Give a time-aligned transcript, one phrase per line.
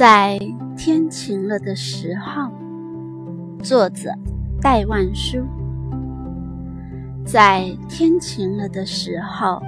[0.00, 0.38] 在
[0.78, 2.50] 天晴了的时候，
[3.62, 4.14] 作者
[4.62, 5.44] 戴万书。
[7.26, 9.60] 在天晴了的时候，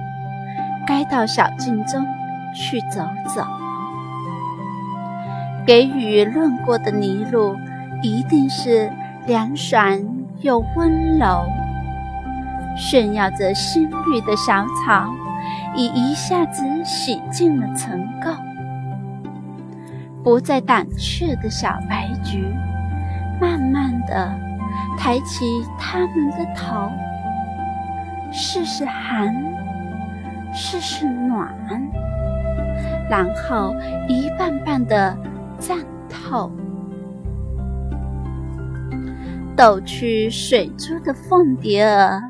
[0.87, 2.03] 该到小径中
[2.55, 3.45] 去走走。
[5.67, 7.55] 给雨润过的泥路，
[8.01, 8.91] 一定是
[9.27, 10.03] 凉爽
[10.41, 11.45] 又温柔。
[12.75, 15.13] 炫耀着新绿的小草，
[15.75, 18.35] 已一下子洗净了尘垢。
[20.23, 22.47] 不再胆怯的小白菊，
[23.41, 24.33] 慢慢地
[24.97, 26.89] 抬起它们的头，
[28.31, 29.35] 试试寒，
[30.53, 31.53] 试试暖，
[33.09, 33.75] 然后
[34.07, 35.17] 一瓣瓣地
[35.59, 36.49] 绽透。
[39.55, 42.21] 抖去水珠的凤蝶儿，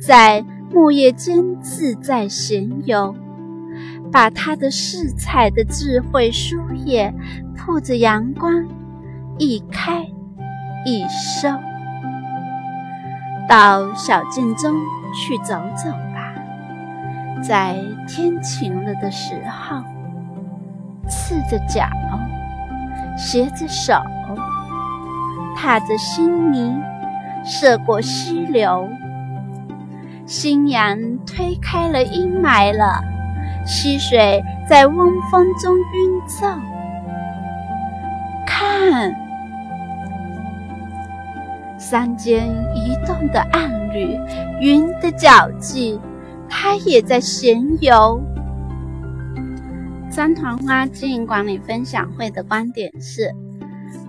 [0.00, 3.14] 在木叶间自在闲游。
[4.14, 7.12] 把他的饰彩的智慧书页
[7.56, 8.64] 铺着阳光，
[9.38, 10.06] 一开
[10.86, 11.48] 一收。
[13.48, 14.72] 到小径中
[15.12, 16.32] 去走走吧，
[17.42, 17.74] 在
[18.06, 19.82] 天晴了的时候，
[21.08, 21.84] 赤着脚，
[23.18, 23.94] 携着手，
[25.56, 26.72] 踏着新泥，
[27.44, 28.88] 涉过溪流，
[30.24, 33.13] 新阳推开了阴霾了。
[33.66, 34.96] 溪水在温
[35.30, 36.46] 风中晕奏，
[38.46, 39.14] 看
[41.78, 44.18] 山间移动的暗缕，
[44.60, 45.98] 云的脚迹，
[46.48, 48.22] 它也在闲游。
[50.10, 53.34] 三团花经营管理分享会的观点是：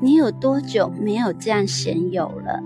[0.01, 2.61] 你有多久没有这样闲游了？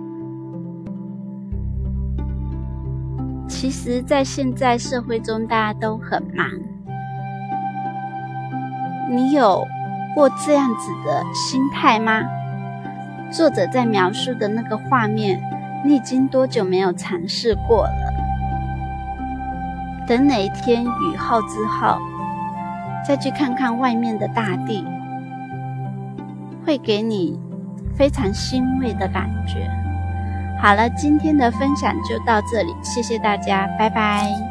[3.50, 6.48] 其实，在现在社会中，大家都很忙。
[9.12, 9.68] 你有
[10.16, 12.22] 过这样子的心态吗？
[13.32, 15.42] 作者在描述的那个画面，
[15.84, 18.14] 你已经多久没有尝试过了？
[20.08, 21.98] 等哪一天雨后之后，
[23.06, 24.86] 再去看看外面的大地，
[26.66, 27.38] 会给你
[27.96, 29.70] 非常欣慰的感觉。
[30.62, 34.49] 好了，今天的分享就到这里，谢谢大家，拜拜。